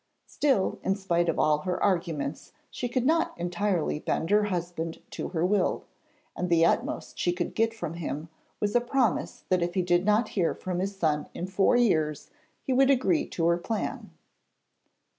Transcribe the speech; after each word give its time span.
Still, 0.25 0.79
in 0.83 0.95
spite 0.95 1.29
of 1.29 1.37
all 1.37 1.59
her 1.59 1.77
arguments, 1.83 2.53
she 2.71 2.89
could 2.89 3.05
not 3.05 3.37
entirely 3.37 3.99
bend 3.99 4.31
her 4.31 4.45
husband 4.45 4.99
to 5.11 5.27
her 5.27 5.45
will; 5.45 5.83
and 6.35 6.49
the 6.49 6.65
utmost 6.65 7.19
she 7.19 7.31
could 7.31 7.53
get 7.53 7.71
from 7.71 7.93
him 7.93 8.27
was 8.59 8.73
a 8.75 8.81
promise 8.81 9.43
that 9.49 9.61
if 9.61 9.75
he 9.75 9.83
did 9.83 10.03
not 10.03 10.29
hear 10.29 10.55
from 10.55 10.79
his 10.79 10.97
son 10.97 11.27
in 11.35 11.45
four 11.45 11.75
years 11.75 12.31
he 12.63 12.73
would 12.73 12.89
agree 12.89 13.27
to 13.27 13.45
her 13.45 13.57
plan. 13.59 14.09